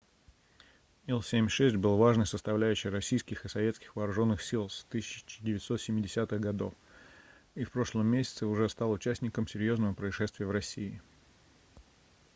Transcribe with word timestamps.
ил-76 1.05 1.77
был 1.77 1.95
важной 1.95 2.25
составляющей 2.25 2.89
российских 2.89 3.45
и 3.45 3.49
советских 3.49 3.95
вооруженных 3.95 4.41
сил 4.41 4.67
с 4.67 4.83
1970-х 4.89 6.37
гг 6.39 6.73
и 7.53 7.63
в 7.63 7.71
прошлом 7.71 8.07
месяце 8.07 8.47
уже 8.47 8.67
стал 8.67 8.89
участником 8.89 9.47
серьезного 9.47 9.93
происшествия 9.93 10.47
в 10.47 10.51
россии 10.51 10.99